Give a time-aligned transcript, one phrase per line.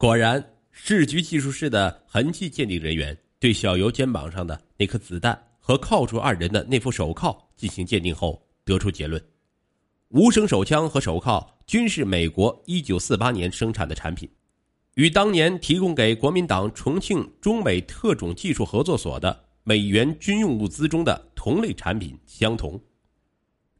[0.00, 9.20] 果然，市局技术室的痕迹鉴定人员对小尤肩膀上的那颗子弹和铐住二人的那副手铐进行鉴定后，得出结论：
[10.10, 14.30] 无声手枪和手铐均是美国1948年生产的产品，
[14.94, 22.80] 与当年提供给国民党重庆中美特种技术合作所的美元军用物资中的同类产品相同。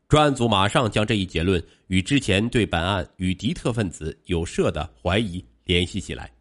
[0.08, 6.32] 专案组马上将这一结论与之前对本案与敌特分子有涉的怀疑联系起来，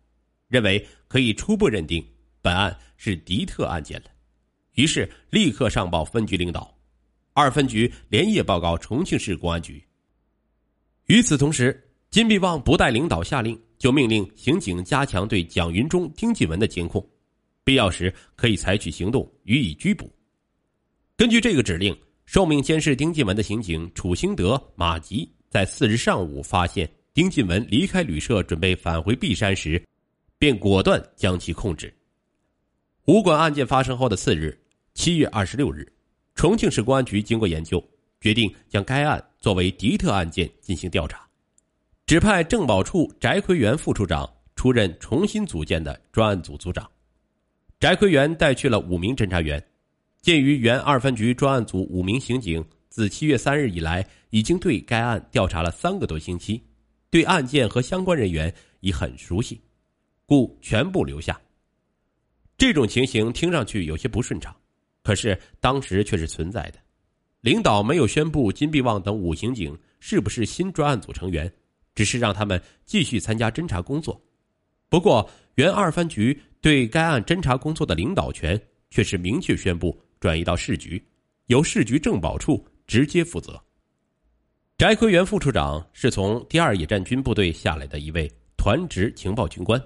[0.47, 2.01] 认为可以初步认定
[2.41, 4.05] 本案是敌特案件了，
[4.75, 6.73] 于是立刻上报分局领导，
[7.33, 9.83] 二分局连夜报告重庆市公安局。
[11.07, 11.77] 与此同时，
[12.09, 17.05] 金必旺不待领导下令，就命令刑警加强对蒋云忠、丁继文的监控，
[17.65, 20.09] 必要时可以采取行动予以拘捕。
[21.17, 21.95] 根据这个指令。
[22.27, 26.85] 受命监视丁继文的刑警楚兴德、马吉，在次日上午发现
[27.17, 29.83] 丁进文离开旅社准备返回璧山时，
[30.37, 31.91] 便果断将其控制。
[33.05, 34.55] 武馆案件发生后的次日，
[34.93, 35.91] 七月二十六日，
[36.35, 37.83] 重庆市公安局经过研究，
[38.21, 41.27] 决定将该案作为敌特案件进行调查，
[42.05, 46.87] 指派政保处翟奎元副处长出任重新组建的专案组组长。
[47.79, 49.59] 翟奎元带去了五名侦查员。
[50.21, 56.61] 鉴于原二分局专案组五名刑警自七月三日以来已经对该案调查了三个多星期，
[57.09, 59.61] 对案件和相关人员已很熟悉，
[60.25, 61.39] 故全部留下。
[62.57, 64.55] 这种情形听上去有些不顺畅，
[65.03, 66.79] 可是当时却是存在的。
[67.41, 71.51] 领导没有宣布金必旺等五刑警是不是新专案组成员，
[71.93, 74.19] 只是让他们继续参加侦查工作。
[74.89, 79.97] 不过，原二分局对该案侦查工作的领导权却是明确宣布。
[80.19, 80.99] 转移到市局，
[81.45, 83.63] 由市局政保处直接负责。
[84.77, 89.81] 翟奎元副处长是从第二野战军部队下来的一位团职情报军官，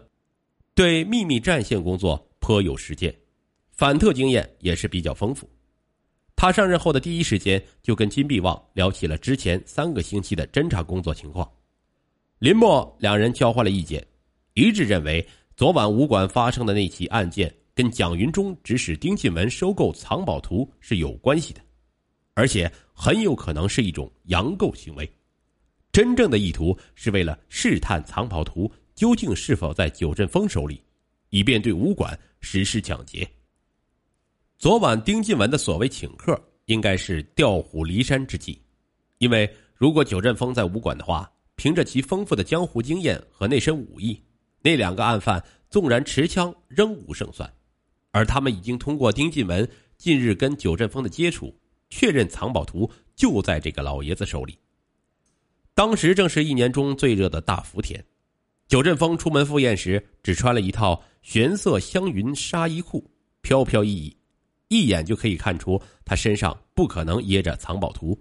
[0.75, 3.15] 对秘密战线工作颇有实践，
[3.71, 5.49] 反特经验也是比较丰富。
[6.35, 11.49] 他上任后的第一时间就跟金必旺聊起了之前三个星期的侦查工作情况。
[12.39, 14.05] 林默两人交换了意见，
[14.55, 17.49] 一致认为昨晚武馆发生的那起案件。
[17.73, 21.61] 跟蒋云忠指使丁进文收购藏宝图是有关系的，
[22.33, 22.69] 而且
[23.03, 25.11] 很有可能是一种阳购行为。
[25.91, 30.79] 真正的意图是为了试探藏宝图究竟是否在九振峰手里，
[31.31, 33.27] 以便对武馆实施抢劫。
[34.59, 38.61] 昨晚丁进文的所谓请客，应该是调虎离山之计，
[39.17, 44.21] 因为如果九振峰在武馆的话，凭着其丰富的江湖经验和那身武艺，
[44.61, 47.51] 那两个案犯纵然持枪，仍无胜算。
[48.11, 51.51] 而他们已经通过丁进文近日跟九振峰的接触，
[51.91, 54.57] 确认藏宝图就在这个老爷子手里。
[55.75, 58.03] 当时正是一年中最热的大伏天，
[58.67, 63.07] 九振峰出门赴宴时只穿了一套玄色香云纱衣裤，
[63.41, 64.17] 飘飘逸逸，
[64.69, 68.19] 一眼就可以看出他身上不可能掖着藏宝图。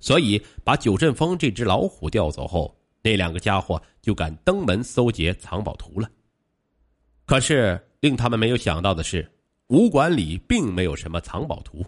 [0.00, 6.10] 所以，把九振峰这只老虎调走后，那两个家伙就敢登门搜劫藏宝图了。
[7.26, 7.78] 可是。
[8.02, 9.30] 令他们没有想到的是，
[9.68, 11.86] 武馆里并没有什么藏宝图。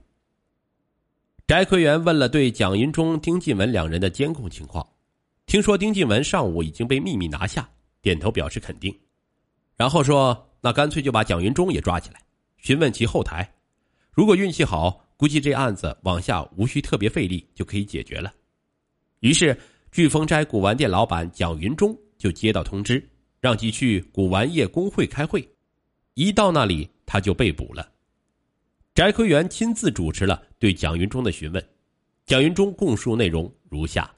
[1.47, 4.87] 翟奎元问了对蒋云忠、丁进文两人的监控情况，
[5.45, 7.69] 听说丁进文上午已经被秘密拿下，
[8.01, 8.99] 点头表示肯定，
[9.77, 12.21] 然后说：“那干脆就把蒋云忠也抓起来，
[12.57, 13.47] 询问其后台。
[14.11, 18.33] 如果运气好，估计这案子往下无需特别费力就可以解决了。”
[19.21, 19.55] 于是，
[19.93, 23.07] 聚丰斋古玩店老板蒋云忠就接到通知，
[23.39, 25.47] 让其去古玩业工会开会。
[26.15, 27.87] 一到那里，他就被捕了。
[28.95, 31.69] 翟奎元亲自主持了对蒋云忠的询问，
[32.27, 34.09] 蒋云忠供述内容如下：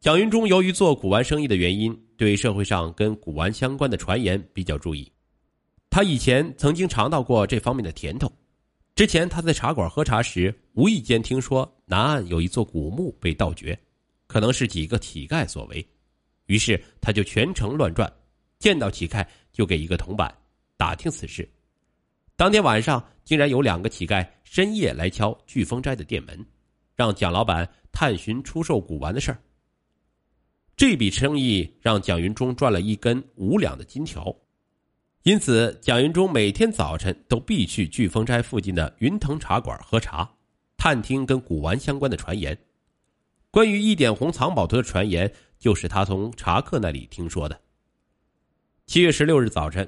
[0.00, 5.08] 蒋云忠由于做古玩生意的原因，对社会上跟古玩相关的传言比较注意。
[5.90, 8.28] 他以前曾经尝到过这方面的甜头。
[8.96, 13.78] 之前他在茶馆喝茶时，无意间听说南岸有一座古墓被盗掘，
[14.26, 15.88] 可能是几个乞丐所为，
[16.46, 18.12] 于是他就全程乱转，
[18.58, 20.36] 见到乞丐就给一个铜板。
[20.76, 21.48] 打听此事，
[22.40, 26.42] 当天晚上竟然有两个乞丐深夜来敲聚风斋的店门，
[26.96, 29.38] 让蒋老板探寻出售古玩的事儿。
[30.74, 34.34] 这笔生意让蒋云忠赚了一根五两的金条，
[35.24, 40.26] 因此蒋云忠每天早晨都必去聚风斋附近的云腾茶馆喝茶，
[40.78, 42.56] 探听跟古玩相关的传言。
[43.50, 47.60] 关于一点红藏宝图的传言，就是他从茶客那里听说的。
[48.86, 49.86] 七月十六日早晨。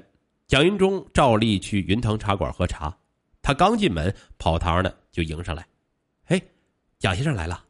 [0.53, 2.95] 蒋云忠照例去云腾茶馆喝茶，
[3.41, 5.67] 他刚进门，跑堂的就迎上来
[6.23, 6.39] ：“嘿，
[6.99, 7.65] 蒋先生来了，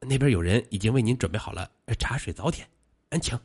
[0.00, 2.68] 那边有人已经为您准备好了茶水早点，
[3.22, 3.38] 请。”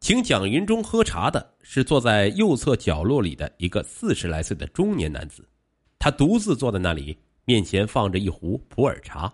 [0.00, 5.48] 请蒋云中喝茶的是坐在右侧角落里的一个四十来岁的中年男子，
[5.96, 9.32] 他独自坐在那里，面前放着一壶普洱茶。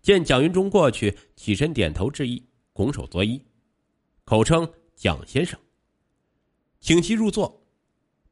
[0.00, 2.40] 见蒋云中过去，起身点头致意，
[2.72, 3.42] 拱手作揖，
[4.24, 5.58] 口称蒋先生，
[6.78, 7.60] 请其入座。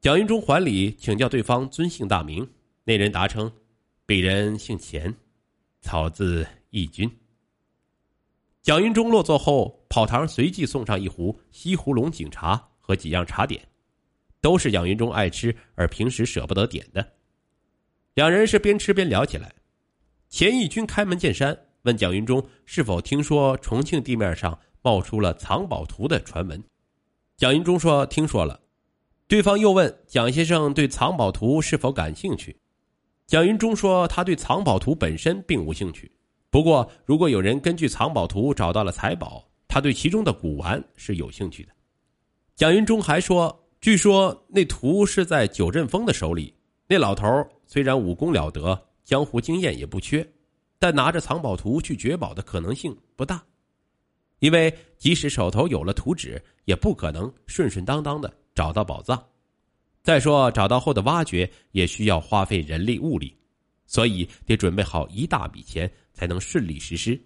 [0.02, 2.44] 蒋云中还礼，请教对方尊姓大名。
[2.82, 3.48] 那人答称
[4.04, 5.14] ：“鄙人姓钱，
[5.80, 7.08] 草字义军。”
[8.62, 13.62] 蒋云中落座后，跑堂随即送上一壶西湖龙井茶和几样茶点，
[14.40, 17.12] 都是蒋云中爱吃而平时舍不得点的。
[18.14, 19.54] 两人是边吃边聊起来。
[20.28, 26.60] 钱义军开门见山问蒋云中是否听说重庆地面上冒出了藏宝图的传闻。
[27.36, 28.58] 蒋云中说：“听说了。”
[29.32, 32.54] 对方又问蒋先生对藏宝图是否感兴趣。
[33.26, 36.12] 蒋云中说：“他对藏宝图本身并无兴趣。”
[36.52, 41.72] 不过，如果有人根据藏宝图找到了财宝，他对其中的古玩是有兴趣的。
[42.56, 46.54] 蒋云中还说，据说那图是在九阵风的手里。
[46.86, 47.26] 那老头
[47.66, 50.30] 虽然武功了得，江湖经验也不缺，
[50.78, 53.42] 但拿着藏宝图去掘宝的可能性不大，
[54.40, 59.22] 因为即使手头有了图纸，也不可能顺顺当当的找到宝藏。
[60.02, 63.36] 再说，找到后的挖掘也需要花费人力物力，
[63.86, 65.90] 所以得准备好一大笔钱。
[66.14, 67.18] 才能顺利实施，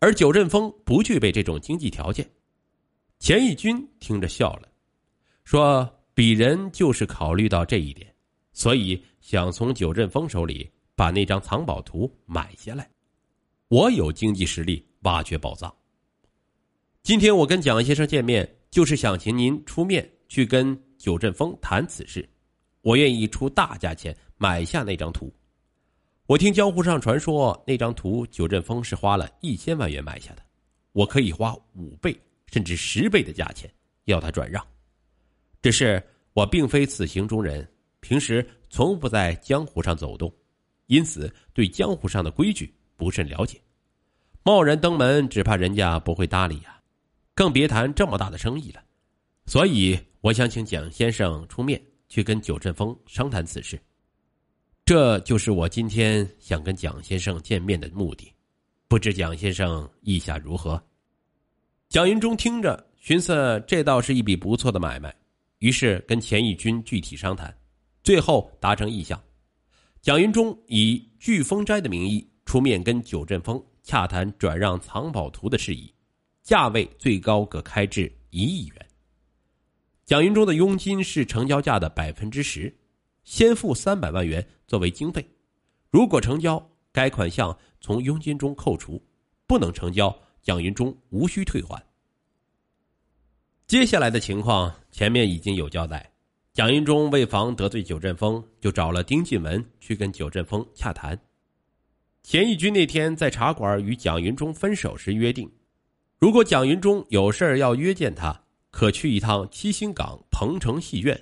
[0.00, 2.28] 而九阵风不具备这种经济条件。
[3.20, 4.68] 钱义军听着笑了，
[5.44, 8.12] 说：“鄙人就是考虑到这一点，
[8.52, 12.90] 所以想从九阵风手里把那张藏宝图买下来。
[13.68, 15.72] 我有经济实力挖掘宝藏。
[17.04, 22.28] 今天我跟蒋先生见面，就是想请您出面去跟九阵风谈此事。
[22.82, 25.32] 我愿意出大价钱买下那张图。”
[26.26, 30.42] 我听江湖上传说，那张图九阵风是花了一千万元买下的，
[30.92, 33.68] 我可以花五倍甚至十倍的价钱
[34.04, 34.64] 要他转让。
[35.60, 36.00] 只是
[36.32, 37.68] 我并非此行中人，
[37.98, 40.32] 平时从不在江湖上走动，
[40.86, 43.60] 因此对江湖上的规矩不甚了解。
[44.44, 46.79] 贸然登门，只怕人家不会搭理呀，
[47.40, 48.84] 更别谈这么大的生意了。
[49.46, 53.80] 所以我想请蒋先生出面去跟九阵风商谈此事。
[54.84, 58.30] 这就是我今天想跟蒋先生见面的目的，
[58.88, 60.78] 不知蒋先生意下如何？
[61.88, 65.10] 蒋云中听着，寻思这倒是一笔不错的买卖，
[65.60, 67.56] 于是跟钱义军具体商谈，
[68.04, 69.18] 最后达成意向。
[70.02, 75.90] 蒋云中以聚丰斋的名义出面跟九阵风洽谈转让藏宝图的事宜，
[76.50, 78.86] 价位最高可开至一亿元。
[80.04, 82.76] 蒋云中的佣金是成交价的百分之十。
[83.22, 85.24] 先付三百万元作为经费，
[85.90, 86.60] 如果成交，
[86.90, 89.00] 该款项从佣金中扣除；
[89.46, 90.12] 不能成交，
[90.42, 91.80] 蒋云中无需退还。
[93.68, 96.10] 接下来的情况前面已经有交代，
[96.52, 101.16] 蒋云中为防得罪九阵风，就找了丁进文去跟九阵风洽谈。
[102.24, 105.48] 钱义军那天在茶馆与蒋云中分手时约定，
[106.20, 111.18] 如果蒋云中有事要约见他，可去一趟七星岗鹏城戏院。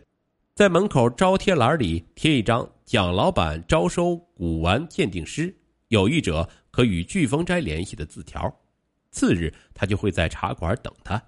[0.56, 5.56] 在门口招贴栏里贴一张蒋老板招收古玩鉴定师，
[5.86, 8.52] 有意者可与飓风斋联系的字条。
[9.12, 11.22] 次日，他就会在茶馆等他。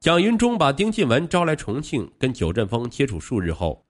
[0.00, 3.86] 蒋云中把丁进文招来重庆，跟九阵风接触数日后，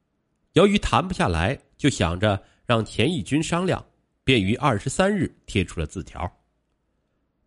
[0.55, 3.87] 由于谈不下来，就想着让钱义军商量，
[4.25, 6.29] 便于二十三日贴出了字条。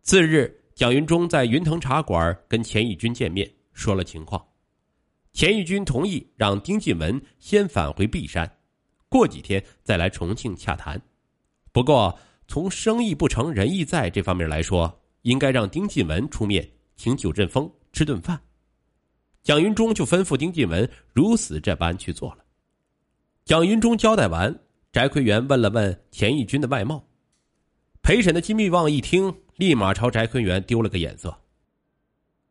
[0.00, 4.42] 次日，蒋云中在云腾茶馆跟钱义军见面，说了情况。
[5.32, 8.50] 钱义军同意让丁进文先返回璧山，
[9.08, 11.00] 过几天再来重庆洽谈。
[11.72, 18.38] 不过，从生意不成仁义在这方面来说，应该让丁进文出面请九阵风吃顿饭。
[19.42, 22.44] 蒋云中就吩咐丁进文如此这般去做了。
[23.44, 24.54] 蒋云中交代完，
[24.92, 27.02] 翟奎元问了问钱义军的外貌。
[28.02, 31.36] 陪审的金密旺一听，立马朝翟坤元丢了个眼色。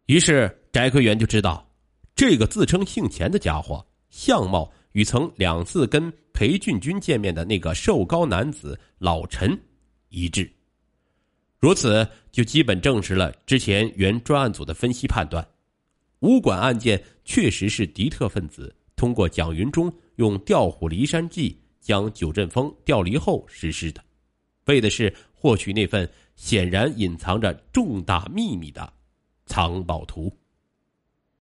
[0.06, 1.68] 于是翟坤元就知道。
[2.14, 9.60] 这个自称姓钱的家伙，相貌与曾两次跟裴俊军见面的那个瘦高男子老陈
[10.10, 10.52] 一致。
[11.58, 15.44] 如此，就基本证实了之前原专案组的分析判断：
[16.20, 24.04] 武馆案件确实是敌特分子通过蒋云中用调虎离山计将九阵风调离后实施的，
[24.66, 26.08] 为的是获取那份
[26.42, 28.94] 显然隐藏着重大秘密的
[29.46, 30.36] 藏宝图。